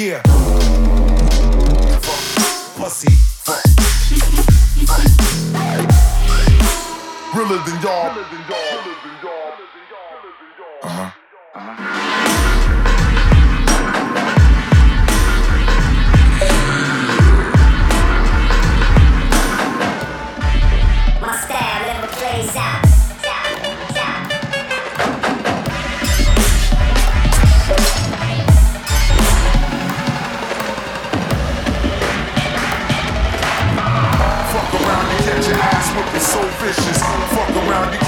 [0.00, 0.22] Yeah.
[2.74, 3.12] Pussy,
[3.44, 3.60] fuck.
[7.36, 8.69] Realer than y'all.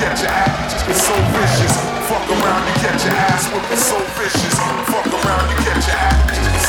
[0.02, 0.88] catch your ass.
[0.90, 1.74] It's so vicious.
[2.10, 3.46] Fuck around, you catch your ass.
[3.70, 4.54] It's so vicious.
[4.90, 6.61] Fuck around, you catch your ass.